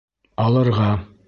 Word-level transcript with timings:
Алырға! 0.45 0.91